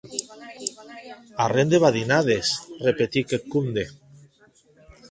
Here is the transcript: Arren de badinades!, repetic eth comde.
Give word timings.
Arren 1.45 1.73
de 1.75 1.81
badinades!, 1.85 2.55
repetic 2.89 3.37
eth 3.39 3.47
comde. 3.53 3.87